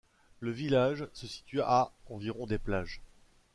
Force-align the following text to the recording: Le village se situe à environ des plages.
Le 0.39 0.49
village 0.49 1.05
se 1.13 1.27
situe 1.27 1.61
à 1.61 1.91
environ 2.09 2.47
des 2.47 2.57
plages. 2.57 3.03